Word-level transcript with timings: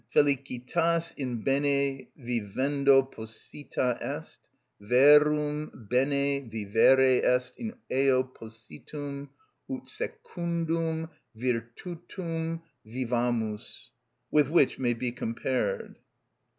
(Felicitas 0.09 1.13
in 1.15 1.43
bene 1.43 2.07
vivendo 2.17 3.03
posita 3.03 3.99
est: 4.01 4.39
verum 4.79 5.87
bene 5.91 6.39
vivere 6.49 7.21
est 7.23 7.53
in 7.59 7.75
eo 7.91 8.23
positum, 8.23 9.29
ut 9.69 9.87
secundum 9.87 11.07
virtutem 11.37 12.63
vivamus), 12.83 13.89
with 14.31 14.49
which 14.49 14.79
may 14.79 14.95
be 14.95 15.11
compared 15.11 15.91
"_Eth. 15.91 15.95